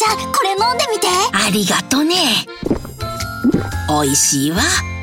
[0.00, 1.08] ちゃんこれ飲んでみて。
[1.30, 2.16] ありがとね。
[3.86, 4.62] 美味しいわ。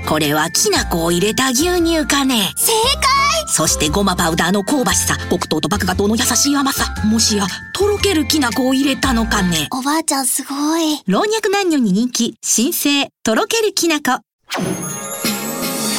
[0.10, 2.52] これはきな粉を入れた牛乳かね。
[2.56, 3.48] 正解。
[3.48, 5.16] そしてごまパウダーの香ばしさ。
[5.30, 6.96] 黒糖と麦芽糖の優しい甘さ。
[7.06, 9.68] もしやとろけるきな粉を入れたのかね。
[9.72, 11.04] おばあちゃんすごい。
[11.06, 12.36] 老若男女に人気。
[12.42, 14.20] 新生とろけるきな粉。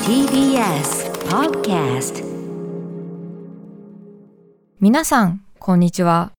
[0.08, 2.24] TBS Podcast
[4.80, 6.32] 皆さん、こんにちは。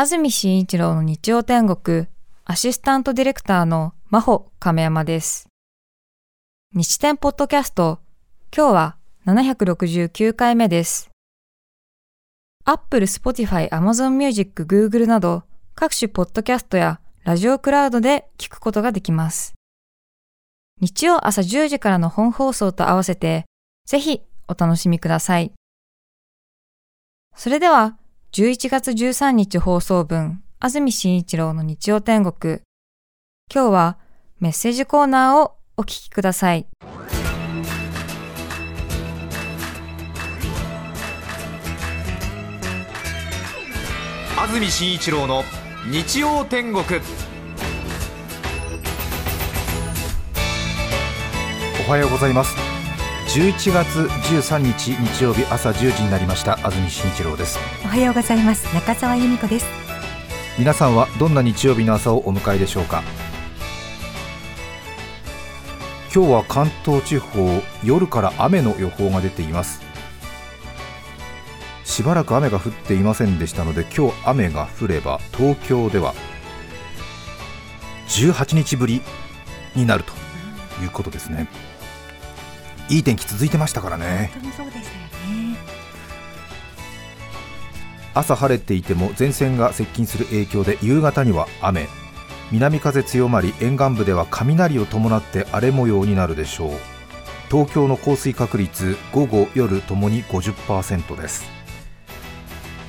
[0.00, 2.06] 安住紳一郎の日曜天国、
[2.46, 5.50] アシスタントディレクターの真帆亀山です。
[6.72, 7.98] 日天ポッドキャスト、
[8.56, 11.10] 今日は769回目です。
[12.64, 15.42] Apple、Spotify、Amazon Music、Google など
[15.74, 19.52] 各種ポッドキャストやラジオクラウドで聞くことができます。
[20.80, 23.44] 日曜朝10時からの本放送と合わせて、
[23.84, 25.52] ぜひお楽しみください。
[27.36, 27.98] それでは、
[28.32, 32.60] 11月13日放送分、安住紳一郎の日曜天国。
[33.52, 33.98] 今日は
[34.38, 36.68] メッセージコーナーをお聞きください。
[44.38, 45.42] 安住紳一郎の
[45.90, 46.84] 日曜天国
[51.84, 52.69] おはようございます
[53.30, 54.00] 11月
[54.34, 56.54] 13日日曜日朝10時になりました。
[56.66, 57.60] 安住紳一郎です。
[57.84, 58.66] おはようございます。
[58.74, 59.66] 中澤由美子です。
[60.58, 63.04] 皆さんはどんな日曜日の朝をお迎えでしょうか？
[66.12, 69.80] 今日は関東地方夜から雨の予報が出ています。
[71.84, 76.14] しばらく雨が降っていませんでしたので今日雨が降れば東京では
[78.08, 79.02] 18日ぶり
[79.76, 80.12] になると
[80.82, 81.46] いうことですね
[82.90, 84.30] いい天気続いてましたからね。
[84.34, 85.56] 本当にそうでしたよね。
[88.12, 91.88] 朝晴れていても前線が接近する影響で夕方には雨。
[92.50, 96.72] 南風強まり沿岸部では雷を伴って荒れ模様になるでしょう。
[97.48, 101.44] 東京の降水確率午後夜ともに50%です。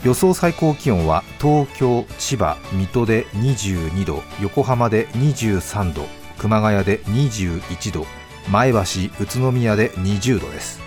[0.03, 6.07] 予想最高気温は東京、千葉、水戸で22度横浜で23度
[6.39, 8.07] 熊谷で21度
[8.49, 8.79] 前橋、
[9.19, 10.81] 宇都宮で20度です。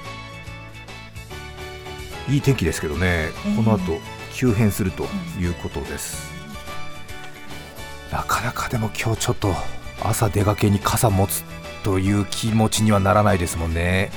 [2.29, 4.01] いい天気ですけどね、この後
[4.33, 5.05] 急変すると
[5.39, 6.33] いうことです、
[8.11, 9.55] なかなかでも今日ちょっと
[10.03, 11.45] 朝出かけに傘持つ
[11.83, 14.11] という気持ちにはならないですもんね。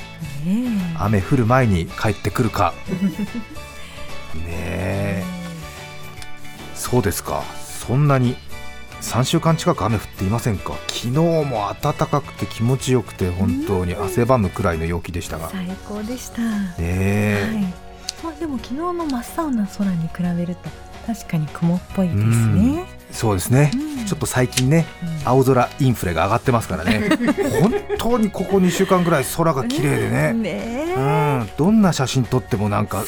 [0.98, 2.72] 雨降る前に帰ってくるか。
[4.34, 5.24] ねえ。
[6.74, 7.42] そうですか。
[7.86, 8.36] そんなに
[9.00, 10.74] 3週間近く雨降っていませんか？
[10.88, 15.46] 昨日も暖かくて気持ちよくて本当に汗ばむくらいの陽気でしたが。
[15.48, 16.42] ね最高でした、
[16.78, 17.46] え。
[17.46, 17.88] はい。
[18.22, 20.68] まあ、でも昨日の真っ青な空に比べると
[21.06, 24.04] 確かに雲っぽいですね、そうですね、うん。
[24.04, 24.84] ちょっと最近ね、
[25.24, 27.08] 青空インフレが上がってますからね。
[27.62, 33.04] 本当にここ2週間ぐらい空が綺麗でね、ねうん、どんな写真撮ってもなんか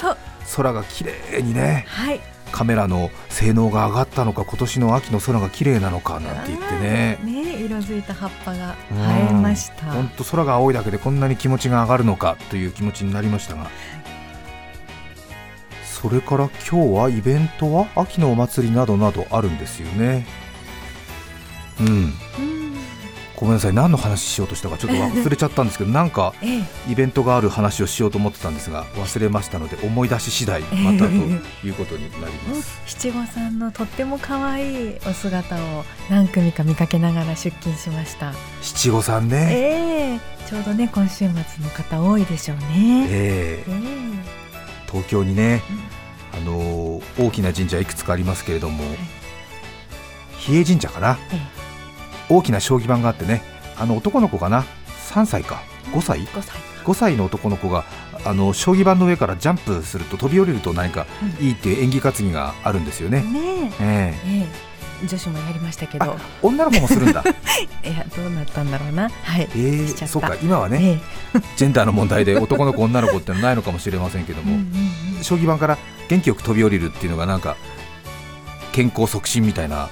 [0.56, 1.84] 空が綺麗にね。
[1.88, 7.18] はいカメラの性能が上がったのか今年の秋の空が綺麗なのかなんて言ってね。
[7.24, 13.70] ね色づいた葉っぱがうん生えました、本当空が青いだけでこんなに気持ちが上がるのかという気持ちになりましたが。
[15.84, 20.26] それから今日はイベントは秋のお祭りなどなどあるんですよね。
[21.80, 22.49] うんうん
[23.40, 26.62] ごめんなさい何の話しようとしたかちょっと忘れちゃったんですけど なんかええ。
[26.92, 32.78] イベントがある話をしようと思ってたんですが忘れましたので思い出し次第またということになります。
[32.86, 38.34] 七五三のとっても可愛いお姿を何組か見かけながら出勤しました。
[38.60, 39.48] 七五三ね。
[39.50, 40.20] ええ。
[40.46, 41.34] ちょうどね今週末の
[41.70, 43.06] 方多いでしょうね。
[43.08, 43.70] ええ。
[43.70, 44.40] え
[44.90, 45.62] 東京にね、
[46.34, 48.84] あのー大きな神社いくつかありますけれども、
[50.38, 51.59] 比叡神社かな、え
[52.30, 53.42] 大きな将棋盤があってね
[53.76, 54.64] あの男の子かな
[55.10, 55.62] ？3歳か。
[55.92, 56.20] 5歳？
[56.20, 57.84] え5歳5歳の男の子が
[58.24, 61.06] あの将棋盤の上からジャンプすると飛び降りると何か
[61.40, 63.84] いいっていう演技担ぎがあるんですよね、ねえ。
[63.84, 64.30] ええ。
[64.42, 64.46] え
[65.04, 65.06] え。
[65.06, 66.04] 女子もやりましたけど。
[66.04, 67.22] あ女の子もするんだ。
[67.84, 69.08] いやどうなったんだろうな。
[69.08, 69.48] はい。
[69.56, 70.06] ええしちゃった。
[70.08, 70.36] そうか。
[70.42, 71.00] 今はね、
[71.34, 74.72] えジェンダーの問題で男の子女の子ってのはないのかもしれませんけども、うん。
[75.22, 75.78] 将棋盤から
[76.08, 77.56] 元気よく飛び降りるっていうのがなんか
[78.72, 79.88] 健康促進みたいな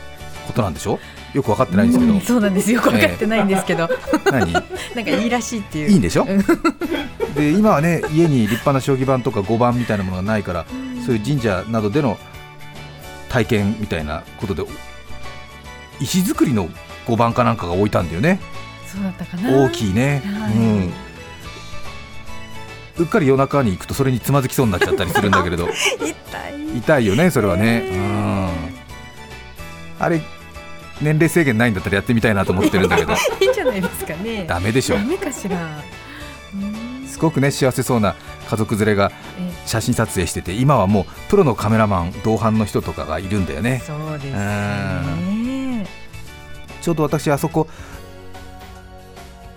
[0.47, 0.99] ことなんでしょ？
[1.35, 2.73] よく分かってないんですけど、うんそうなんです。
[2.73, 3.89] よく分かってないんですけど、
[4.31, 4.53] 何？
[4.53, 5.91] なんかいいらしいっていう。
[5.91, 6.27] いいんでしょ？
[7.35, 10.65] で今はね家に立派な将棋盤とか碁盤みたいなものがないから
[11.05, 12.19] そういう神社などでの
[13.29, 14.65] 体験みたいなことで
[16.01, 16.69] 石造りの
[17.07, 18.41] 碁盤かなんかが置いたんだよね。
[18.87, 19.51] そうだったかな。
[19.67, 20.53] 大きいね、はい。
[20.55, 20.93] うん。
[22.99, 25.69] うっかり夜中に行くとそれにつまずきそうになっちゃったりするんだけれど。
[26.01, 26.79] 痛い。
[26.79, 28.49] 痛いよねそれはね、うん。
[30.01, 30.21] あれ
[31.01, 33.13] 年齢制限ないんだったらやってみたいなと思ってるんだけど。
[33.41, 34.45] いいんじゃないですかね。
[34.47, 34.97] ダメでしょ。
[34.97, 35.57] ダメかしら。
[36.55, 37.07] うん。
[37.07, 38.15] すごくね幸せそうな
[38.49, 39.11] 家族連れが
[39.41, 43.83] え写真撮影してて今はもうプロのカメラマン同伴の人とかがいるんだよね。
[43.85, 45.87] そうですね。
[46.81, 47.69] ちょうど私あそこ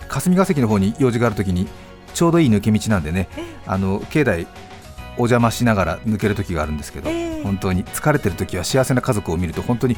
[0.07, 1.67] 霞が関の方に用事があるときに
[2.13, 3.29] ちょうどいい抜け道なんでね
[3.65, 4.47] あの境内
[5.15, 7.43] お邪魔しながら抜ける時があるんですけど、ええ。
[7.43, 9.97] 本当に疲れてる時は幸せな家族を見ると本当に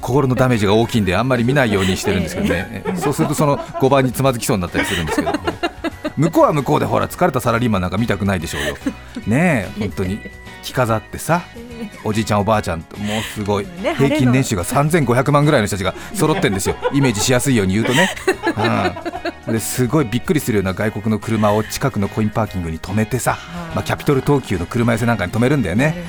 [0.00, 5.32] 心のダメージが大きいんであんまり見ないようにしてるんですけどね、 そうするとその5番につまずきそうになったりするんですけど、
[6.16, 8.76] 向こうは向こうでほら疲れたサラリーマンなんか見たくないでしょうよ。
[9.26, 10.20] ねえ本当に。
[10.62, 11.42] 着飾ってさ
[12.02, 13.64] おじいちゃんおばあちゃんともうすごい。
[13.64, 16.74] ね平均年収が3500万ぐらいの人たちが揃ってるんですよ。
[16.92, 18.10] イメージしやすいように言うとね、
[19.46, 23.38] うん、ですごいびっくりするような外国の車を近くのコインパーキングに止めてさ、
[23.74, 26.04] まあ、キャピトル東急の車寄せなんかに止めるんだよね、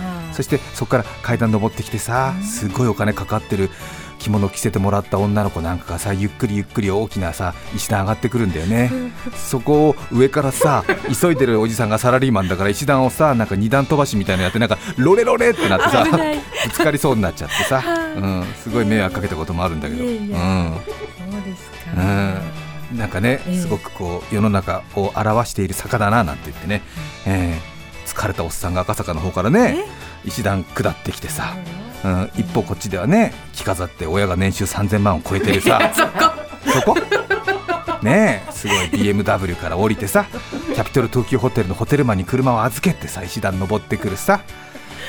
[0.00, 3.70] うんそしてそこから階段登ってきてさすごいお金かかってる
[4.18, 8.90] 着物着せてもらった女の子なんかがさゆっくりゆっくり大きなさ石段上がってくるんだよね。
[9.34, 10.84] そこを上からさ
[11.20, 17.82] 急いでるおじさんがサラリーマンだから石段をさなんか二段飛ばしみたいなのやってなんかロレロレってなってさぶつかりそうになっちゃってさ、
[18.16, 22.02] うん、すごい迷惑かけたこともあるんだけど、うん、そうですか。
[22.92, 22.98] うん。
[22.98, 23.58] なんかね、ええ。
[23.58, 26.82] すごくこう世の中を表している坂だななんて言ってね、
[27.26, 27.76] えー
[28.06, 29.84] 疲れたおっさんが赤坂の方からね
[30.26, 31.56] 石段下ってきてさ、
[32.04, 35.80] うん、一方こっちではね着飾って親が年収3000万を超えてるさ。
[36.66, 36.96] そこ。
[38.02, 38.76] ねえすごい。
[38.88, 40.26] BMW から降りてさ
[40.74, 44.40] キャピトル東急ホテルのホテルマンに車を預けてさ石段登ってくるさ。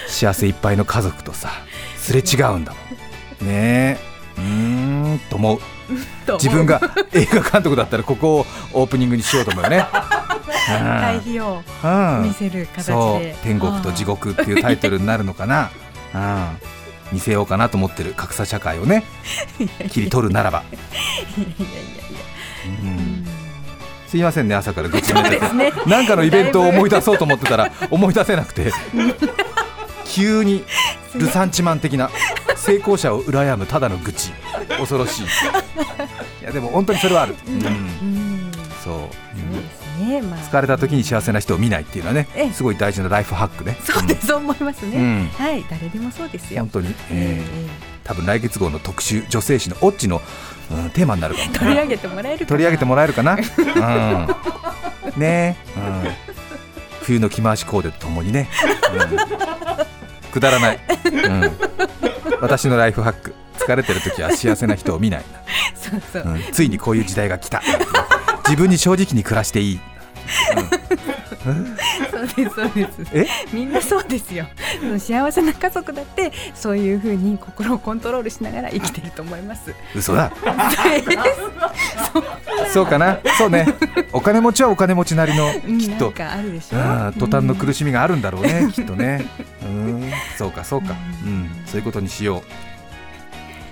[0.08, 1.50] 幸せいっぱいの家族とさ
[1.98, 2.78] すれ違うんだも
[3.46, 3.48] ん。
[3.48, 3.98] ねえ。
[4.38, 4.44] うー
[5.16, 5.60] んと思う
[6.34, 6.82] 自分が
[7.14, 9.86] 映画監督だったらここをオープニングにしようと思うよね。
[10.68, 12.24] 対比をうん。
[12.24, 13.20] 見せる形そう。
[13.20, 15.72] で天国と地獄っていうタイトルになるのかな、
[16.14, 16.58] うん、
[17.14, 19.04] 見せようかなと思ってる格差社会をね。
[19.90, 22.20] 切り取るならば、いやいやいやいや。
[22.84, 23.28] うん、
[24.08, 25.72] すいませんね朝から愚痴めてて、ですね。
[25.88, 28.72] なんかのイベントを思い出そうと思ってたら思い出せなくて。
[30.10, 30.64] 急に
[31.16, 32.10] ルサンチマン的な
[32.56, 34.32] 成功者を羨むただの愚痴
[34.78, 35.24] 恐ろしい。
[35.24, 35.28] い
[36.44, 37.54] やでも本当にそれはある、うん。
[37.56, 38.52] うん。
[38.84, 39.10] そ
[40.00, 40.22] う、ね。
[40.22, 40.40] まあ。
[40.40, 42.52] 疲れた時に幸せな人を見ないっていうのはねええ。
[42.52, 43.78] すごい大事なライフハックね。
[43.82, 45.28] そうですそう思いますね、うん。
[45.28, 46.62] はい誰でもそうですよ。
[46.62, 50.22] 本当に、ええー多分来月号の特集女性誌のオッチの、
[50.72, 51.48] うんテーマになるかも。
[51.54, 52.48] え取り上げてもらえるかな。
[52.48, 55.58] 取り上げてもらえるかな、 うん、ね。
[55.76, 56.10] え、うん、
[57.02, 58.50] 冬の着回しコーデとともにね、
[58.94, 61.52] うん、くだらない、うん、
[62.42, 63.34] 私のライフハック
[63.68, 65.24] 疲れてる時は幸せな人を見ない、
[65.76, 67.62] そうそう、うん、ついにこういう時代が来た。
[68.46, 69.80] 自分に正直に暮らしていい、
[72.12, 72.92] そうですそうです。
[73.14, 73.28] え？
[73.52, 74.46] みんなそうですよ。
[74.98, 79.74] 幸せな家族だってそういうふうに心をコントロールしながら生きてると思います。
[79.94, 80.32] 嘘だ。
[82.74, 83.20] そうかな？
[83.38, 83.68] そうね。
[84.14, 85.78] お金持ちはお金持ちなりのうん。
[85.78, 86.14] きっと。
[86.18, 86.78] あるでしょ。
[86.78, 86.80] う
[87.10, 87.14] ん。
[87.20, 89.26] 途端の苦ししみがあるんだろうね、きっとね。
[89.62, 92.42] うん、そうか、そうか、うん、そういうことにしよう。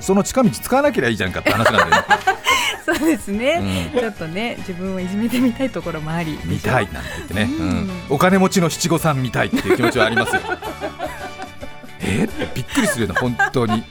[0.06, 2.07] その近道使わなければいいじゃんかって話なんだよね。
[2.86, 6.40] そうですね、うちょっとね自分をいじめてみたいところもあり。
[6.46, 7.69] 見たいなんて言ってね、ううん。
[7.88, 10.42] ん、お金持ちの七五三見たいっていう気持ちはありますよ。
[12.02, 12.25] え？
[12.25, 13.78] ーってびっくりするよね、本当に。
[13.80, 13.84] ね。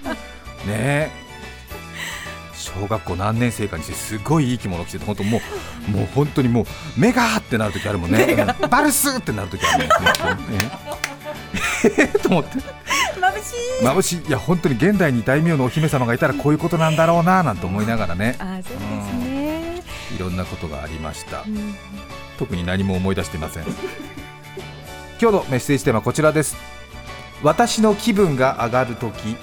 [0.69, 1.11] え。
[2.55, 5.41] 小学校何年生かにしてすごいいい着物着てて本当も
[5.88, 8.46] うもう本当にもうメガーってなる時あるもんね。
[8.62, 8.70] うん。
[8.70, 10.70] バルスってなる時あるもんね
[12.23, 12.58] と思って。
[12.58, 12.63] 眩
[13.43, 13.84] しい。
[13.84, 14.29] 眩しい。
[14.29, 18.37] いや本当に現代に大名のお姫様がいたらこういうことなんだろうななんて思いながらね。
[18.39, 19.82] あそうですね、
[20.17, 21.43] いろんなことがありました。
[21.46, 21.75] うん。
[22.39, 23.65] 特に何も思い出していません。
[25.20, 26.56] 今日のメッセージテーマはこちらです。
[27.43, 29.37] 私の気分が上がるとき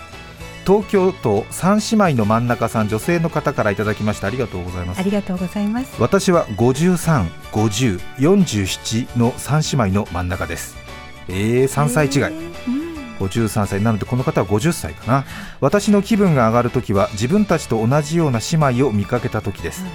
[0.66, 4.28] 東京都三姉妹の真ん中さん女性の方からいただきました。
[4.28, 5.00] ありがとうございます。
[5.00, 5.96] ありがとうございます。
[6.00, 10.81] 私は53、50、47の三姉妹の真ん中です
[11.28, 12.12] えー、3歳違い。
[12.14, 12.92] えーうん
[13.28, 13.82] 53歳。
[13.82, 15.26] なのでこの方は50歳かな。
[15.60, 19.86] 私の気分が上がるときは自分たちと同じような姉妹を見かけたときです。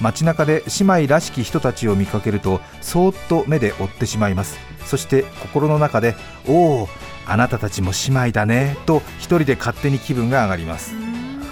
[0.00, 4.58] 街中で姉妹らしき人たちを見かけるとそーっと目で追ってしまいます。
[4.86, 6.14] そして心の中で
[6.46, 6.88] おお
[7.26, 8.76] あなたたちも姉妹だね。
[8.86, 10.94] と一人で勝手に気分が上がります。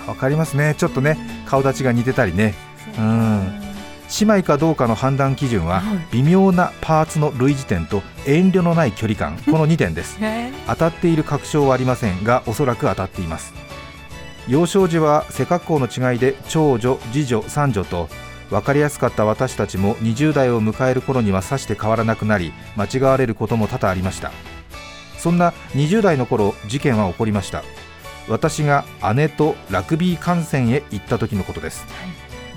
[0.06, 0.74] わかりますね。
[0.78, 2.54] ちょっとね顔立ちが似てたりね。
[2.98, 3.65] うん
[4.20, 5.82] 姉妹かどうかの判断基準は
[6.12, 9.36] 微妙なパーツの類似点と遠慮のない距離感。
[9.50, 10.18] この2点です。
[10.20, 10.52] え。
[10.66, 13.52] 当たっている確証はありませんがおそらく当たっています。
[14.48, 18.08] 幼少時は背格好の違いで長女次女三女と
[18.48, 24.30] 分かりやすかった私たちも20代を迎える頃にはさして変わらなくなり間違われることも多々ありました。
[25.18, 27.64] そんな20代の頃事件は起こりました。
[28.28, 28.84] 私が
[29.14, 31.84] 姉とラグビー観戦へ行った時のことです、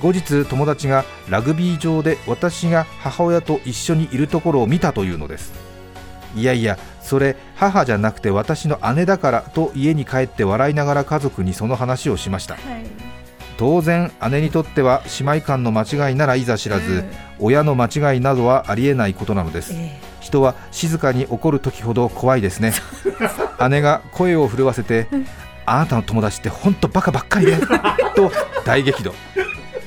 [0.01, 5.53] 後日友達がラグビー場で私が母親と一緒にいるところを見たというのです。
[6.35, 12.57] いやいやそれ母じゃなくて私の姉だからと家に帰って笑いながら家族にその話をしました。
[13.57, 17.03] 当然姉にとっては姉妹間の間違いならいざ知らず、
[17.39, 19.73] 親の間違いなどはありえないことなのです、
[20.21, 22.71] 人は静かに怒る時ほど怖いですね。
[23.69, 25.07] 姉が声を震わせて
[25.65, 27.59] あなたの友達って本当バカばっかりね
[28.15, 28.31] と
[28.65, 29.13] 大激怒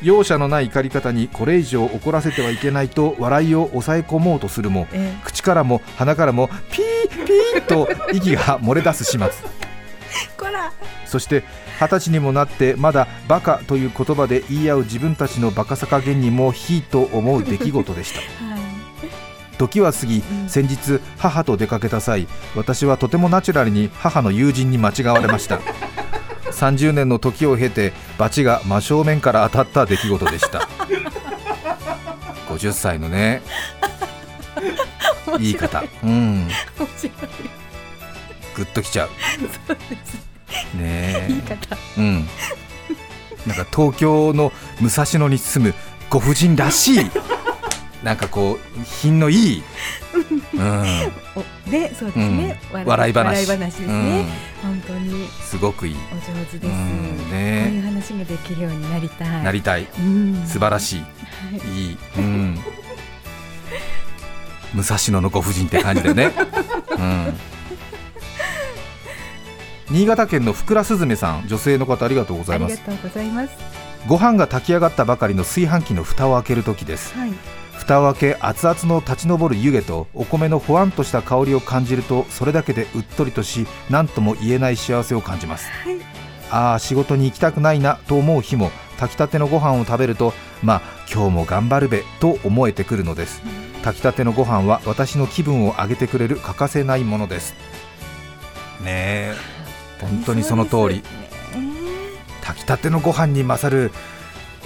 [0.03, 4.87] 容赦のない怒り方にこれ以上怒らせてはいけないと笑いを抑え込もうとするも、
[5.25, 9.29] 口からも鼻からもピーピーと息が漏れ出す始末。
[11.07, 11.45] そして
[11.79, 18.21] 二十歳にもなってまだバカという言葉で言い合う自分たちのバカさ加減にもひいと思う出来事でした。
[19.59, 25.61] 時は過ぎ先日母と出かけた際私はとてもナチュラルに母の友人に間違われました
[26.53, 30.69] 30年の時を経て罰が真正面から当たった出来事でした。
[32.49, 33.43] 50歳のね。
[35.39, 35.55] 言い。
[35.55, 35.83] 方。
[36.05, 36.49] うん。
[38.55, 39.09] グッときちゃう。
[40.77, 40.83] ね。
[40.83, 41.27] え。
[41.29, 41.77] 言い方。
[41.97, 42.29] うん、
[43.47, 45.75] なんか東京の武蔵野に住む
[46.11, 47.11] ご婦人らしい
[48.03, 49.63] なんかこう品のいい、
[50.55, 51.13] うん。
[51.37, 53.15] おでそうですね、笑い話。
[53.15, 54.27] 笑い話ですね、
[54.61, 55.23] 本当に。
[55.23, 57.17] うん、すごくいい、お上手です、うん。
[57.19, 59.45] こうねいう話ができるようになりたい。
[59.45, 59.87] なりたい。
[59.99, 60.45] うん。
[60.47, 61.93] 素晴らしい、い。
[61.93, 62.59] い、うん、
[64.75, 66.33] 武蔵野のご婦人って感じだよね、
[66.99, 67.39] うん、
[69.91, 72.73] 新潟県のふくらすずめさん女性の方ありがとうございます。
[72.73, 73.53] ありがとうございます。
[74.09, 77.15] ご飯が炊き上がったばかりの炊飯器の蓋を開ける時です。
[77.17, 77.33] はい
[77.93, 85.99] 蓋を開け熱々の立ち上る湯気とお米のほわんとした香りを感じるとそれだけでうっとりとし何とも言えない幸せを感じます、はい。
[86.51, 90.33] ああ仕事に行きたくないなと思う日も炊きたてのご飯を食べると
[90.63, 90.83] まあ
[91.13, 93.43] 今日も頑張るべと思えてくるのです。
[93.83, 97.53] 炊きたてのご飯は私の気分を上げてくれる欠かせないものです。
[98.83, 99.35] ねえ
[100.01, 101.03] 本当にその通り。
[102.43, 103.93] 炊きたてのご飯に勝る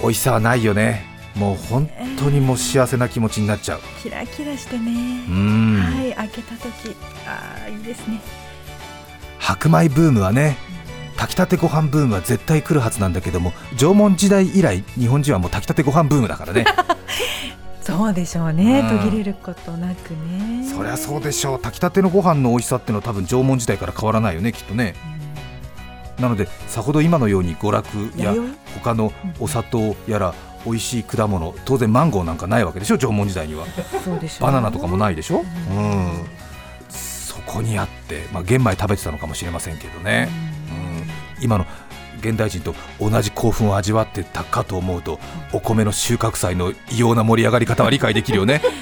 [0.01, 3.79] 美味しさはないよねもう本当にもう幸せな気持ちになっちゃう。
[4.01, 4.91] キラキラしてね。
[5.27, 6.95] う、ん、はい開けた時。
[7.25, 8.19] ああいいですね。
[9.39, 10.57] 白米ブームはね
[11.15, 16.65] 炊きたてご飯ブームは絶対来るはずなんだけども縄文時代以来日本人はもう炊きたてご飯ブームだからね。
[17.81, 18.99] そうでしょうね、うん。
[18.99, 20.67] 途切れることなくね。
[20.69, 21.59] そりゃそうでしょう。
[21.59, 24.93] 炊きたてのご飯の美味しさっていうのは多分縄文時代から変わらないよねきっとね。
[26.19, 28.49] なのでさほど今のように娯楽や弥
[28.83, 30.33] 他のお砂糖やら
[30.67, 31.55] 美味しい果物。
[31.65, 32.97] 当然マンゴーなんかないわけでしょ？
[32.97, 33.65] 縄文時代には。
[33.91, 35.43] 生そうでしょうバナナとかもないでしょ？
[35.71, 36.25] うん。
[36.89, 40.29] そこにあってまあ玄米食べてたのかもしれませんけどね。
[41.39, 41.43] うん。
[41.43, 41.65] 今の
[42.19, 45.19] 現代人と同じ興奮を味わってたかと思うと
[45.53, 48.61] お米の収穫祭の異様な盛り上がり方は理解できるよね。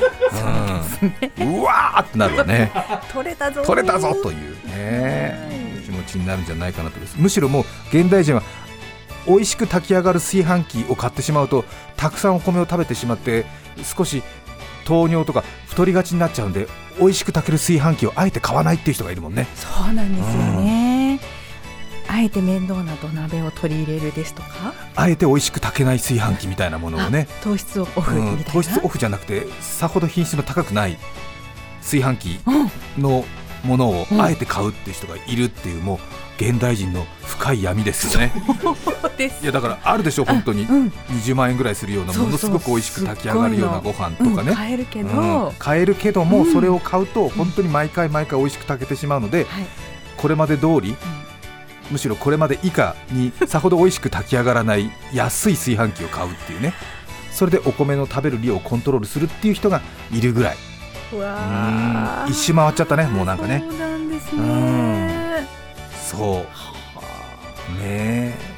[1.40, 2.72] うん、うわーってなるわね。
[3.14, 5.82] 取れたぞ取れたぞというね。
[5.86, 7.16] 気持ちになるんじゃないかなとです。
[7.18, 7.66] むしろもう
[7.98, 8.42] 現代人は
[9.28, 11.66] 美味しく炊き上がる炊飯器を買ってしまうと
[11.98, 13.46] たくさんお米を食べてしまって
[13.84, 14.24] 少し
[14.86, 16.68] 糖尿とか太りがちになっちゃうんで
[17.00, 19.48] 美味しく炊ける炊飯器をあえて買わないっていう人がいるもんね。
[19.56, 21.20] そうなんですよね、
[22.08, 24.74] あえて面倒な土鍋を取り入れるですとか？
[24.96, 30.98] あえて美味しく炊けない炊飯器みたいなものをね、糖質をオフみたいな、うん、糖質オフじゃなくてさほど品質の高くない
[31.82, 32.40] 炊飯器
[32.98, 33.26] の
[33.64, 36.00] ものをあえて買うっていう人がいるっていうもう
[36.38, 38.34] 現代人の深い闇ですよね。
[38.62, 39.44] そうです。
[39.44, 40.64] いやだからあるでしょ本当に。
[40.64, 40.88] うん。
[41.10, 45.56] 20万円ぐらいするようなそうそうものすごく美味しく炊き上がるようなご飯とかうんね買えるけど、うん。
[45.58, 49.66] 買えるけどもそれを買うと本当に毎回毎回美味しく炊けてしまうのではい。
[50.18, 50.96] これまで通り
[51.92, 56.74] むしろこれまで以下にさほど美味しく炊き上がらない安い炊飯器を買うっていうね。
[57.32, 60.56] それでお米の食べる量をコントロールするっていう人がいるぐらい。
[61.14, 62.26] うわうん。
[62.28, 63.64] ー一周回っちゃったねもうなんかね。
[63.70, 65.25] そうなんですうね
[66.06, 66.46] そ
[67.78, 67.82] う。
[67.82, 68.56] ねえ。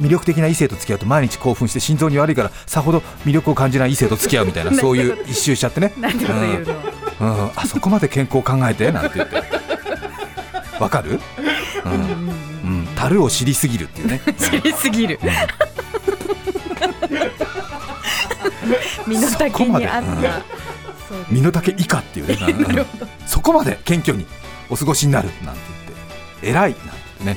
[0.00, 5.92] 魅力的な異性と付き合うと毎日興奮して心臓に悪いからさほど魅力を感じない異性と付き合うみたいな そういう一周しちゃってね。
[5.98, 8.90] なんうん、あそこまで健康を考えて？
[8.90, 9.42] なんて言って。
[10.80, 11.20] わかる、
[11.84, 11.92] うん。
[11.92, 14.20] うん、樽を知りすぎるっていうね。
[14.36, 15.20] 知りすぎる。
[19.06, 20.10] 身の丈に合った。
[20.12, 20.34] うです
[21.30, 22.36] 身の丈以下っていうね。
[23.26, 24.26] そこまで謙虚に
[24.68, 25.30] お過ごしになる。
[25.44, 25.73] なんて
[26.44, 26.80] 偉いなん
[27.18, 27.36] てね、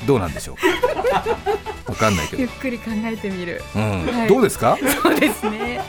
[0.00, 0.56] うん、どうなんでしょう。
[1.90, 2.42] わかんないけど。
[2.42, 3.62] ゆっ、くり考えてみる。
[3.74, 4.06] うん。
[4.06, 4.28] はい。
[4.28, 4.76] どうですか？
[5.02, 5.80] そうですね。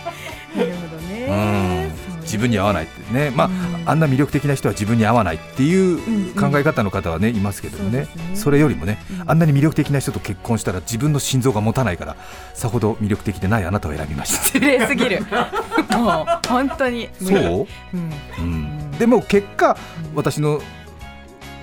[0.56, 1.26] なるほどね。
[1.28, 2.18] うん。
[2.22, 3.50] 自分に合わないってね、まあ、
[3.92, 8.36] あんな魅力的な人は自分に合わないっていう考え方の方はねいますけどもね,、そうですね。
[8.36, 12.18] それよりもね、あんなに魅力的な人と結婚したら自分の心臓が持たないから
[12.54, 14.44] さほど魅力的でないあなたを選びました。
[14.44, 15.26] 失礼すぎる。
[15.98, 18.12] もう本当にそう、うん。
[18.40, 19.78] うん、でも結果
[20.14, 20.62] 私の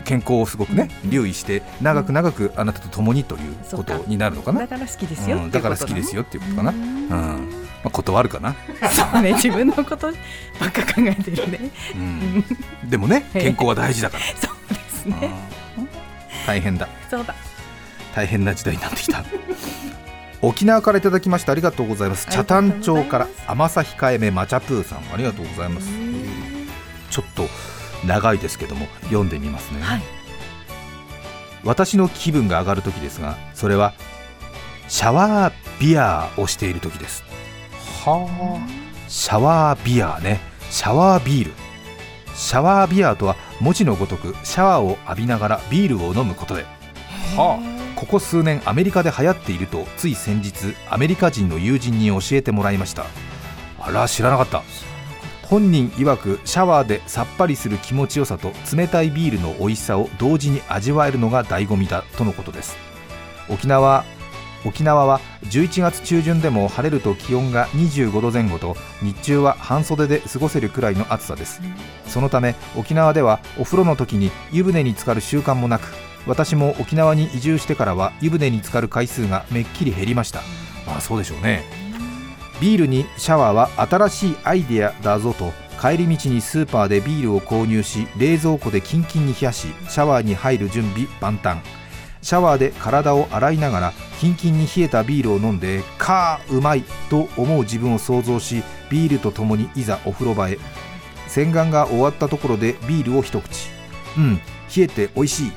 [0.04, 4.60] 健康をすごくね留意して長く長くあなたと共にということになるのかな。
[4.60, 5.50] だから好きですよ、うん。
[5.50, 7.10] だから好きですよっていうことかな、うん。
[7.10, 8.54] まあ、断るかな、
[8.90, 9.32] そうね。
[9.34, 10.12] 自分のこと
[10.60, 11.70] ばっか考えてるね。
[11.94, 12.44] うん、
[12.88, 15.20] でもね 健康は大事だから、そうですうん。
[15.20, 15.30] ね
[16.46, 16.88] 大変だ。
[17.10, 17.34] そうだ。
[18.14, 19.24] 大変な時代になってきた。
[20.42, 22.26] 沖縄からいただきましてありがとうございます。
[22.28, 24.98] ありがと北谷町から甘さ控えめマチャプーさん。
[25.12, 25.88] ありがとうございます。
[27.10, 27.48] ちょっと
[28.06, 30.02] 長いですけども読んでみますね、はい。
[31.64, 33.94] 私の気分が上がる時ですがそれは
[34.88, 37.24] シャワービアをしている時です。
[38.04, 38.84] はあ。
[39.08, 40.40] シャワービアね。
[40.70, 41.52] シャワービール。
[42.34, 46.64] シャワービアとは文字のごとくシャワーを浴びながらビールを飲むことで。
[47.36, 47.98] はあ。
[47.98, 53.06] ここ数年アメリカで流行っているとつい先日アメリカ人の友人に教えてもらいました。
[53.80, 54.62] あら知らなかった
[55.54, 62.76] 本人曰くシャワーでさっぱりする気持ちよさと冷たいビールの美味しさを同時に味わえるのが醍醐味だとのことです。
[63.48, 64.04] 沖縄
[64.64, 71.60] 沖縄は11月中旬でも晴れると気温が25度前後と日中は半袖で過ごせるくらいの暑さです。
[72.08, 75.84] そのため沖縄ではお風呂の時に湯船に浸かる習慣もなく
[76.26, 80.40] 私も沖縄に移住してからは湯船に浸かる回数がめっきり減りました。
[80.84, 81.83] まあそうでしょうね。
[82.60, 91.58] ビールにシャワーは新しいアイデアだぞと帰り道にスーパーでビールを購入し冷蔵庫でキンキンに冷やしシャワーに入る準備万端。
[92.22, 100.58] シャワーで体を洗いながらキンキンに冷えたビールを飲んでかーうまいと思う自分を想像しビールとともにいざお風呂場へ。
[101.28, 103.68] 洗顔が終わったところでビールを一口。
[104.16, 104.36] うん
[104.74, 105.52] 冷えて美味しい。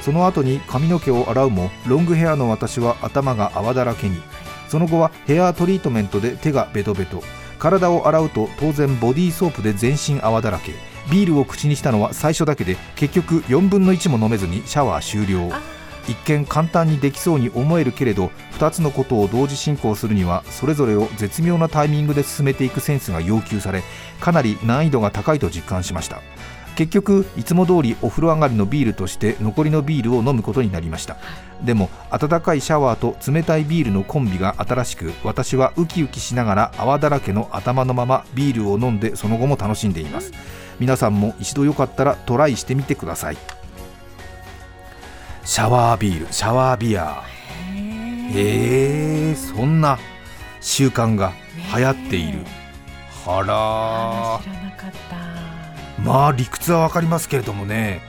[0.00, 4.20] その後に髪の毛を洗うもロングヘアの私は頭が泡だらけに。
[4.72, 7.22] その後はヘアトリートメントで手がベトベト。
[7.58, 10.72] 体を洗うと当然ボディーソープで全身泡だらけ。
[11.10, 15.52] ビールを口にしたのは最初だけで結局4分の1も飲めずにシャワー終了。
[16.08, 23.84] 一見簡単にできそうに思えるけれど2つのことを同時進行するにはそれぞれを絶妙なタイミングで進めていくセンスが要求され
[24.20, 26.20] かなり難易度が高いと実感しました
[26.76, 31.16] 結局いつも通りお風呂上がりのビールとして残りのビールを飲むことになりました。
[31.62, 40.32] でも温かいシャワーと冷たいビールのコンビが新しく私はウキウキしながら泡だらけの頭のままビールを飲んでその後も楽しんでいます。
[40.80, 43.36] 皆さんも一度よかったらトライしてみてください。
[45.44, 47.22] シャワービールシャワービア。
[48.34, 49.98] えー、そんな
[50.60, 51.32] 習慣が
[51.76, 52.38] 流行っている。
[53.24, 55.31] はら知らなかった
[56.04, 58.02] まあ理屈は分かりますけれどもね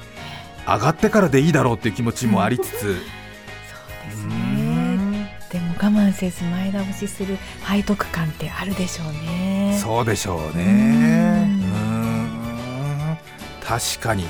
[0.66, 2.80] 上がってからでいいだろうっていう気持ちもありつつ。
[2.80, 5.38] そうですね。
[5.52, 7.38] でも我慢せず前倒しする
[7.70, 9.78] 背徳感ってあるでしょうね。
[9.82, 11.46] そうでしょううね。
[11.46, 11.68] んうー
[13.14, 13.18] ん。
[13.64, 14.26] 確かに。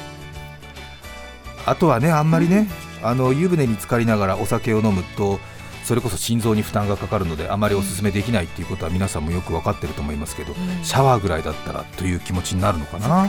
[1.66, 2.68] あとはねあんまりね
[3.02, 5.40] あの湯船に浸かりながらお酒を飲むと
[5.84, 10.84] それこそ心臓に負担がかかるのであまりお勧めできないっていうことは皆さんもよく分かってると思いますけどうん。
[10.84, 13.28] シャワーぐらいだったらという気持ちになるのかな？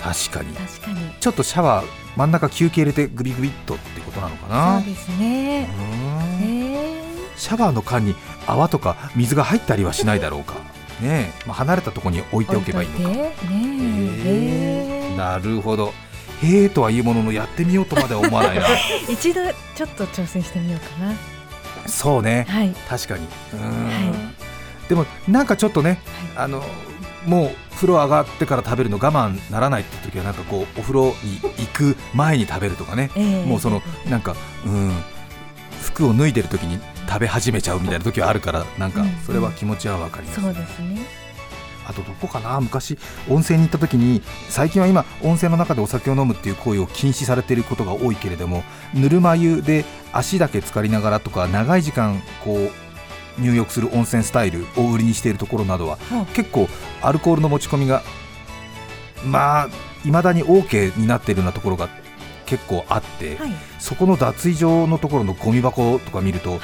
[0.00, 0.54] 確かに。
[0.54, 1.00] 確かに。
[1.20, 4.80] ちょっとシャワー真ん中休憩入れてグビグビっとってことなのかな？
[4.80, 5.68] そうですね。
[7.36, 8.14] シャワーの間に
[8.46, 10.54] 泡とか水が入ったりはしないだろうか。
[11.00, 13.08] ねえ、まあ、離れたところに置いておけばいいのか。
[13.08, 13.48] ねえ。
[14.24, 15.92] へえなるほど
[16.42, 18.66] へえとは言うもののやってみようとまでは思わないな。
[19.08, 19.40] 一度
[19.74, 21.14] ちょっと挑戦してみようかな。
[21.88, 22.46] そうね。
[22.48, 22.74] はい。
[22.88, 23.26] 確かに。
[23.52, 24.32] うーん、は
[24.88, 26.00] でもなんかちょっとね
[26.36, 26.62] あの
[27.26, 33.44] もう風呂上がってから食べるの我慢ならないって時はなんかこうお風呂に行く前に食べるとかね、ええ。
[33.44, 34.92] もうそのなんかうん。
[35.80, 39.16] 服を脱いでる時に食べ始めちゃうみたいな時はあるからなんかうん。
[39.24, 41.27] それは気持ちはわかります、そうですね
[41.88, 42.60] あとどこかな？
[42.60, 42.98] 昔
[43.28, 48.62] 温泉に行った時に最近は今温泉の中でお酒を飲むっていう行為を禁止されていることが多いけれども
[48.94, 56.68] ぬるま湯で足だけ浸かりながらとか長い時間こう入浴する温泉スタイルを売りにしているところなどはうん結構
[57.00, 58.02] アルコールの持ち込みが
[59.24, 59.68] まあ
[60.04, 61.88] いまだに OK になっているようなところが
[62.48, 63.50] 結構あって、はい。
[63.78, 66.60] そこの脱衣場のところのゴミ箱とか見るとはい。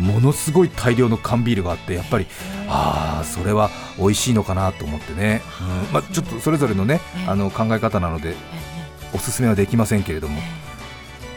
[0.00, 2.26] ものすごい大量の缶ビールがあってやっぱり
[2.68, 5.40] ああそれは美味しいのかなと思ってね、
[5.88, 5.92] うん。
[5.92, 7.30] まあ、ちょっとそれぞれのねええ。
[7.30, 8.34] あの考え方なのでえ
[9.14, 10.40] おすすめはできませんけれども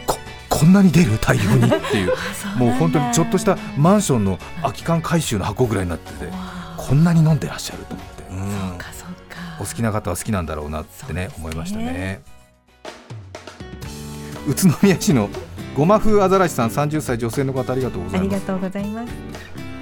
[0.05, 0.17] こ
[0.49, 2.13] こんなに出る大量にっていう
[2.59, 6.25] もう本当にちょっとしたマンションの空き缶回収の箱ぐらいになってて
[6.77, 9.37] ここんなに飲んでらっしゃると思って、うんそうかそうか。
[9.59, 11.29] お好きな方は好きなんだろうなってね。
[11.37, 12.38] 思いましたね
[14.49, 15.29] 宇都宮市の
[15.75, 18.33] ごま風アザラシさん30歳女性の方ありがとうございます。
[18.33, 19.13] ありがとうございます。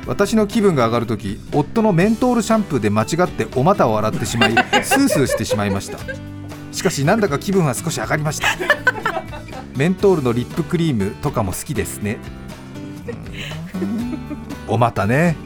[0.05, 4.51] 私の気分が上がるとき夫のメントールシャンプーで間違ってお股を洗ってしまい
[4.83, 5.99] スースーしてしまいました。
[6.73, 8.47] しかしなんだか気分は少し上がりました。
[9.77, 12.17] メントールのリップクリームとかも好きですね。
[13.81, 14.17] うん。
[14.67, 15.37] お股ね、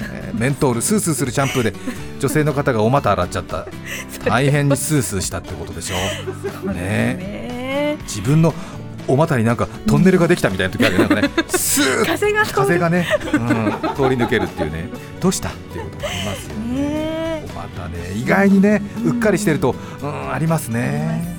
[0.00, 1.74] えーメントールスースーするシャンプーで
[2.18, 3.66] 女性の方がお股洗っちゃった。
[4.26, 6.72] 大変にスースーしたってことでしょ。
[6.72, 6.74] ね。
[6.74, 7.43] ね
[8.02, 8.54] 自分の
[9.06, 11.08] お股になんかトンネルができたみたいな時あるよね。
[11.08, 13.40] なんかねスーッ風が風がね、うん、
[13.94, 14.88] 通り抜けるっていうね。
[15.20, 15.50] どうした？
[15.50, 16.74] っていうことがありますよね。
[16.74, 21.34] ねまたね意外にねうっかりしてるとうんありますね。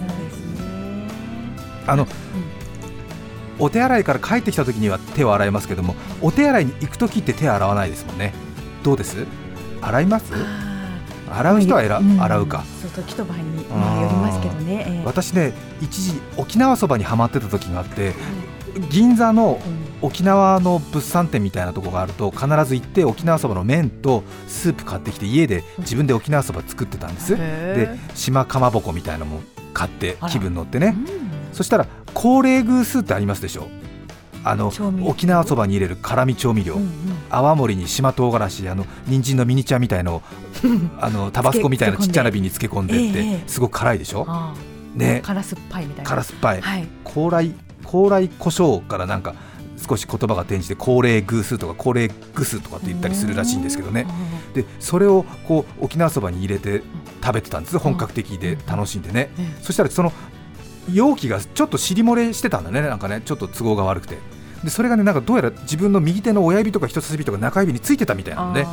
[1.88, 2.08] あの
[3.58, 8.34] お手洗いから帰ってきた時には手を洗いますけどもお手洗いに行く時って手洗わないですもんね。
[8.84, 9.26] どうです？
[9.82, 10.34] 洗います？
[11.36, 12.22] 洗う人はえらん。
[12.22, 12.64] 洗うか。
[12.82, 14.86] そう時と場合にまあよりますけどね。
[14.88, 15.06] ええ。
[15.06, 18.14] 私ね一時沖縄そばにはまってた時があって
[18.90, 19.86] 銀座のうん。
[20.02, 27.36] 沖縄の物産展みたいなとこがあると必ず行って沖縄そばの麺とスープ買ってきて家で自分で沖縄そば作ってたんです。
[27.36, 29.42] でへ島かまぼこみたいなのも
[29.74, 30.96] 買って気分乗ってね。
[30.98, 31.54] うん。
[31.54, 33.68] そしたら高麗宮スーってありますでしょ
[34.48, 34.72] あの
[35.04, 36.90] 沖縄そばに入れる辛味調味料、うんうん。
[37.32, 40.22] 泡盛に島唐辛子あの人参のミニチュアみたいのを
[41.02, 44.28] あのタバスコみたいなちっちゃな瓶に漬け込んでって、ええすごく辛いでしょ？
[44.94, 45.22] ね。
[45.26, 46.10] 辛酸っぱいみたいな。
[46.10, 46.88] 辛酸っぱい、はい。
[47.04, 47.52] 高麗
[47.84, 49.34] 高麗胡椒からなんか
[49.90, 54.06] 少し言葉が転じて高麗グースとか高麗グスとかって言ったりするらしいんですけどね。
[54.54, 56.84] でそれをこう沖縄そばに入れて
[57.24, 57.78] 食べてたんです。
[57.80, 59.46] 本格的で楽しんでね、うん。
[59.64, 60.14] そしたらその
[60.94, 62.82] 容器がちょっと尻漏れしてたんだね。
[62.82, 64.20] なんかねちょっと都合が悪くて
[64.66, 68.68] でそれがねなんかどうやら自分の右手の親指とか人差し指とか中指についてたみたいなのね。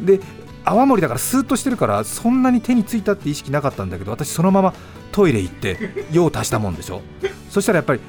[0.00, 0.20] で
[0.64, 4.74] 泡盛だからスーッとしてるからそんなに手についたって意識なかったんだけど私そのまま
[5.12, 5.78] トイレ行って
[6.12, 7.00] 用を足したもんでしょ。
[7.48, 8.00] そしたらやっぱり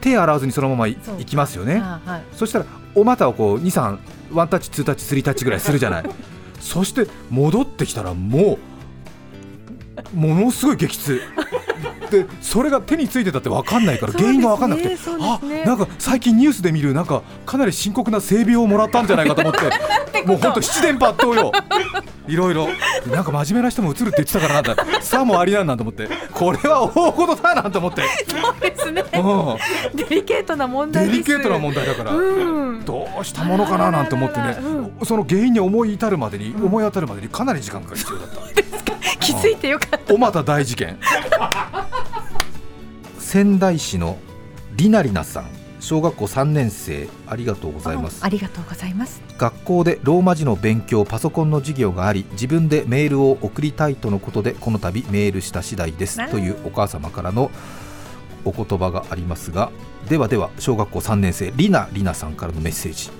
[0.00, 1.78] 手洗わずにそのまま行きますよね。
[1.80, 2.36] はい。
[2.36, 3.98] そしたらお股をこう23
[4.32, 6.04] ワンタッチツータッチスリータッチぐらいするじゃない。
[6.60, 8.58] そして戻ってきたらも
[10.14, 11.20] うものすごい激痛
[12.10, 19.60] でそれが手についてたって分かんないから原因が分かんなくて、そうあなんか最近ニュースで見るなんかかなり深刻な性病をもらったんじゃないかと思って。
[20.26, 21.52] もう本当七伝八倒よ。
[22.26, 22.68] いろいろ。
[23.06, 25.02] なんか真面目な人も映るって言ってたからなんだ。
[25.02, 26.08] さもありなんなんと思って。
[26.32, 29.04] これは大事だなんて思って、そうですね。
[29.14, 31.12] うん、デリケートな問題です。
[31.12, 32.84] デリケートな問題だから、うん。
[32.84, 34.58] どうしたものかななんて思ってね。
[35.00, 39.16] うその原因に思い至るまでに、思い当たるまでにかなり時間が必要だった。
[39.20, 40.14] 気づいてよかった。
[40.14, 40.98] おまた大事件
[43.26, 44.18] 仙台市の
[44.76, 45.48] りなりなさん。
[45.80, 47.08] 小学校3年生。
[47.26, 48.24] ありがとうございます。
[48.24, 49.20] ありがとうございます。
[49.36, 56.30] 学校でローマ字の勉強パソコンの授業があり自分でメールを送りたいとのことでこの度メールした次第です。
[56.30, 57.50] というお母様からの
[58.44, 59.72] お言葉がありますが。
[60.08, 63.10] ではでは小学校3年生りなりなさんからのメッセージ。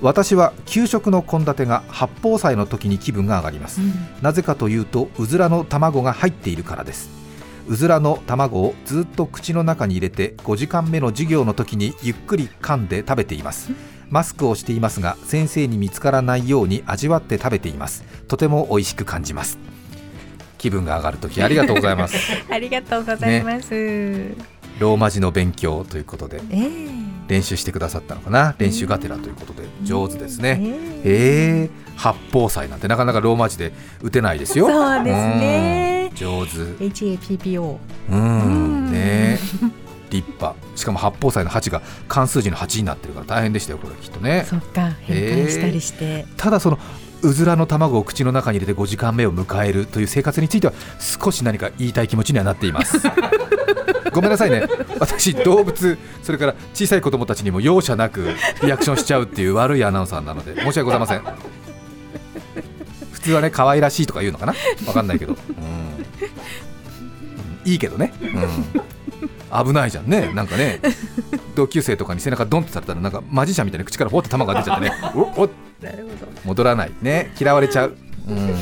[0.00, 3.80] 私は給食の献立が八宝菜の時に気分が上がります、
[4.22, 7.21] なぜかというとうずらの卵が入っているからです
[7.68, 13.70] うずらの卵をずっと口の中に入れて5時間目の授業の時にゆっくり噛んで食べています。
[14.10, 18.04] マスクをしていますが先生に見つからないように味わって食べています。
[18.28, 19.58] とても美味しく感じます。
[20.58, 22.16] 気分が上がる時ありがとうございます。
[22.50, 23.72] ありがとうございます、
[24.78, 27.02] ローマ字の勉強ということでええ。
[27.26, 28.54] 練習してくださったのかな？
[28.58, 30.60] 練習がてらということで上手ですね。
[31.04, 31.70] ええ。
[31.96, 33.72] ー、八宝菜なんてなかなかローマ字で
[34.02, 34.66] 打てないですよ。
[34.66, 35.96] そうですね。
[35.96, 36.52] うん上手。
[36.78, 37.78] HAPPO
[38.10, 38.92] うん。
[38.92, 39.38] ね。
[40.10, 40.54] 立派。
[40.76, 44.44] しかも八宝菜の8が漢数字の8になってるから大変でしたよこれきっとね。
[44.48, 46.78] そっか変換したりして、ただその
[47.22, 52.98] うずらの卵を口の中に入れて5時間目を迎えるという生活については少し何か言いたい気持ちにはなっています。
[54.12, 54.64] ごめんなさいね。
[54.98, 61.22] 私動物それから小さい子供たちにも容赦なくリアクションしちゃうっていう悪いアナウンサーなので申し訳ございません。
[63.12, 64.54] 普通はね可愛らしいとか言うのかな？
[64.86, 65.38] わかんないけど、うん、
[67.64, 70.32] いいけどね、うん、危ないじゃんね。
[70.34, 70.80] なんかね
[71.54, 74.92] 同級生とかに背中ドンってされたらなんかマジシャンみたいに口からほって玉が出ちゃってね。
[75.14, 76.32] おおなるほど。
[76.44, 76.92] 戻らない。
[77.02, 77.96] ね嫌われちゃう、
[78.28, 78.54] うん、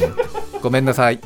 [0.62, 1.20] ごめんなさい。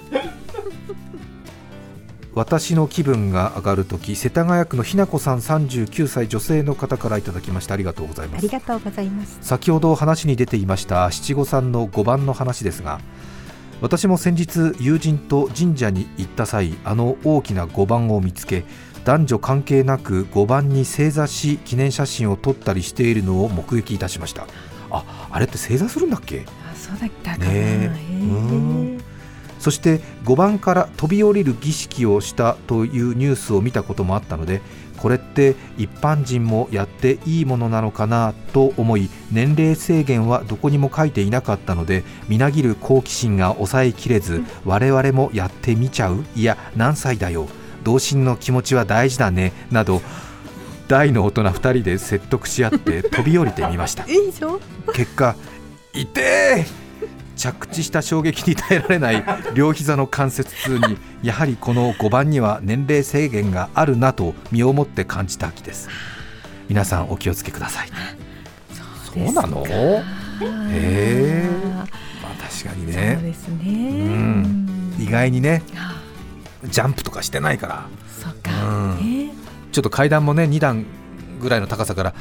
[2.35, 7.75] 私の気分が上がるとき世田谷区のひなこさん39歳女性の方からいただきました。
[7.75, 8.39] ありがとうございます。
[8.39, 9.39] ありがとうございます。
[9.41, 13.01] 先ほど話に出ていました七五三の5番の話ですが
[13.85, 18.65] 私も先日友人と神社に行った際あの大きな5番を見つけ
[19.05, 24.47] 男女関係なく5番に正座し記念写真を撮ったりしているのを目撃いたしました。
[24.91, 26.47] ああれって正座するんだっけ？
[26.73, 28.94] あそうだったかな、ねへうんー
[29.65, 34.61] そして5番から飛び降りる儀式をしたというニュースを見たこともあったので
[34.99, 47.49] これって一般人もやっていいものなのかなと思い年齢制限はどこにも書いていなかったのでみなぎる好奇心が抑えきれず我々もやってみちゃういや何歳だよ
[47.85, 50.03] 童心の気持ちは大事だねなど
[50.89, 54.05] 大の大人2人で説得し合って飛び降りてみました。
[54.93, 55.35] 結果
[55.95, 56.84] 痛え
[57.37, 65.89] 着地した衝撃に耐えられない両膝の関節痛にやはりこの5番には年齢制限があるなと身をもって感じた秋です。
[66.69, 67.89] 皆さんお気をつけください。
[69.15, 69.65] そうなの？
[69.67, 70.03] へ
[70.41, 71.51] え。
[72.23, 74.97] まあ確かにそうねですね、ん。
[74.99, 76.01] 意外にねあ
[76.65, 77.87] ジャンプとかしてないから。
[78.09, 78.33] そう
[78.95, 78.97] ん。
[78.99, 79.35] ね。
[79.73, 80.87] ちょっと階段もね2段
[81.41, 82.15] ぐらいの高さから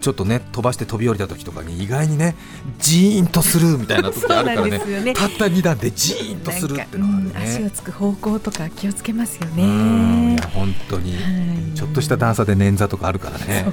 [0.00, 2.36] ちょっとね飛ばして飛び降りた時とかに意外にね
[2.78, 4.78] ジーンとするみたいな時あるからね。
[5.04, 5.14] ね。
[5.14, 7.70] たった2段でジーンとするっていうのがあるなんかうん足をね。
[7.70, 10.36] つく方向とか気をつけますよね。
[10.36, 11.12] や本当に。
[11.12, 11.76] はい。
[11.76, 13.72] ちょっとした段差で捻挫とかあるからね、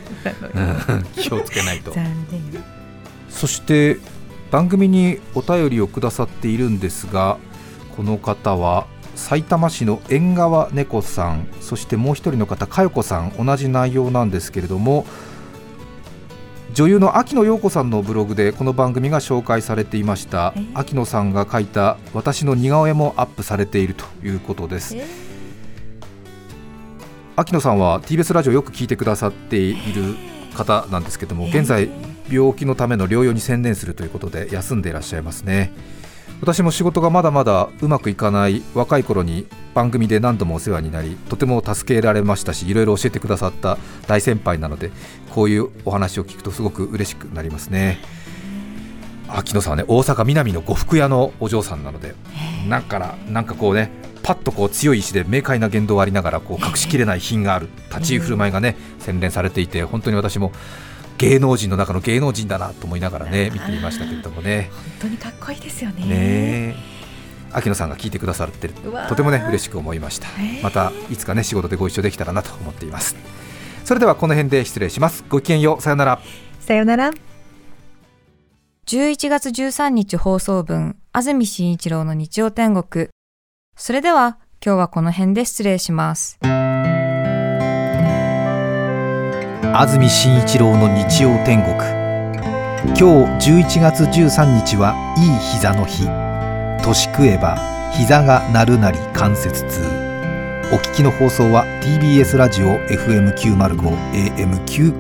[1.16, 1.94] 気をつけないと。
[3.30, 3.98] そして
[4.52, 7.38] 番組にお便りをくださっているんですが
[7.98, 15.06] この方は埼玉市の縁側猫さんそしてもう一人の方佳代子さん同じ内容なんですけれども
[16.76, 20.54] 女優の秋野陽子さんのブログでこの番組が紹介されていました。
[20.58, 24.94] え秋野さんが書いた私の似顔絵もアップされているということです。
[24.98, 25.08] え
[27.38, 30.18] 秋野さんは TBS ラジオよく聞いてくださっている
[30.54, 31.90] 方なんですけども現在
[32.30, 35.72] 病気のための療養に専念するということで休んでいらっしゃいますね
[36.42, 44.92] 私も仕事がまだまだうまくいかない若い頃に番組で何度もお世話になりとても助けられましたしいろいろ教えてくださった大先輩なので
[45.32, 48.00] こういうお話を聞くとすごく嬉しくなりますね。
[49.28, 52.14] 秋野さんはね大阪南の呉服屋のお嬢さんなので
[52.68, 53.90] なんかなんかこうね
[54.22, 60.52] パッとこう強い意志で明快な言動をありながらこう隠しきれない品がある立ち居振る舞いがね洗練されていて本当に私も
[61.18, 64.70] 芸能人の中の芸能人だなと思いながらね見ていましたけれどもね。
[64.72, 66.06] 本当にかっこいいですよね。
[66.06, 66.76] ねえ。
[67.52, 68.68] 秋野さんが聞いてくださって
[69.08, 70.28] とてもね嬉しく思いました。
[70.40, 70.64] えー。
[70.64, 73.16] またいつかね仕事でご一緒できたらなと思っています。
[73.86, 75.24] それではこの辺で失礼します。
[75.30, 75.82] ごきげんよう。
[75.82, 76.20] さよなら。
[76.60, 77.12] さよなら。
[78.88, 83.08] 11月13日放送分、安住紳一郎の日曜天国。
[83.76, 86.40] それでは、今日はこの辺で失礼します。
[89.78, 91.76] 安住紳一郎の日曜天国
[92.96, 93.04] 今日
[93.52, 96.06] 11月13日はいい膝の日
[96.82, 97.58] 年食えば
[97.92, 99.82] 膝が鳴るなり関節痛
[100.72, 104.14] お聞きの放送は TBS ラジオ FM905